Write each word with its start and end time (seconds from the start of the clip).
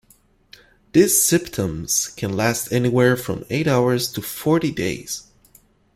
These 0.93 1.21
symptoms 1.23 2.07
can 2.07 2.35
last 2.35 2.71
anywhere 2.71 3.15
from 3.15 3.43
eight 3.51 3.67
hours 3.67 4.11
to 4.13 4.21
forty 4.23 4.71
days. 4.71 5.27